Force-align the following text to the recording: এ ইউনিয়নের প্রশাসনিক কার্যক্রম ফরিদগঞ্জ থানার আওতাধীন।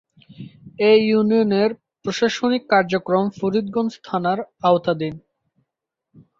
এ 0.81 0.91
ইউনিয়নের 1.05 1.69
প্রশাসনিক 2.05 2.63
কার্যক্রম 2.73 3.25
ফরিদগঞ্জ 3.37 3.91
থানার 4.03 4.39
আওতাধীন। 4.63 5.15